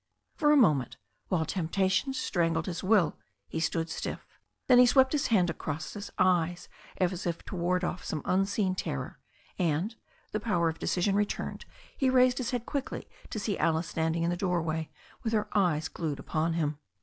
For 0.33 0.51
a 0.51 0.57
moment, 0.57 0.97
while 1.27 1.45
temptation 1.45 2.13
strangled 2.15 2.65
his 2.65 2.81
will, 2.83 3.19
he 3.47 3.59
stood 3.59 3.87
stiff. 3.87 4.25
Then 4.65 4.79
he 4.79 4.87
swept 4.87 5.11
his 5.11 5.27
hands 5.27 5.51
across 5.51 5.93
his 5.93 6.09
eyes 6.17 6.67
as 6.97 7.27
if 7.27 7.45
to 7.45 7.55
ward 7.55 7.83
off 7.83 8.03
some 8.03 8.23
unseen 8.25 8.73
terror, 8.73 9.19
and, 9.59 9.95
the 10.31 10.39
power 10.39 10.69
of 10.69 10.79
decision 10.79 11.13
returned, 11.13 11.65
he 11.95 12.09
raised 12.09 12.39
his 12.39 12.49
head 12.49 12.65
quickly 12.65 13.07
to 13.29 13.37
see 13.37 13.59
Alice 13.59 13.89
standing 13.89 14.23
in 14.23 14.31
the 14.31 14.35
doorway 14.37 14.89
with 15.21 15.33
her 15.33 15.47
eyes 15.55 15.87
glued 15.87 16.17
upon 16.17 16.53
him. 16.53 16.79